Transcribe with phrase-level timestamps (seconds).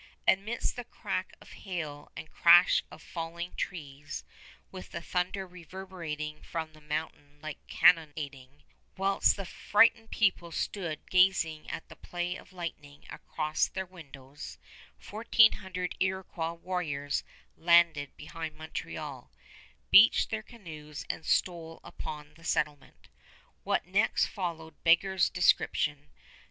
[0.27, 4.23] Amidst the crack of hail and crash of falling trees,
[4.71, 8.63] with the thunder reverberating from the mountain like cannonading,
[8.97, 14.57] whilst the frightened people stood gazing at the play of lightning across their windows,
[14.97, 17.23] fourteen hundred Iroquois warriors
[17.55, 19.29] landed behind Montreal,
[19.91, 23.07] beached their canoes, and stole upon the settlement.
[23.63, 26.09] What next followed beggars description.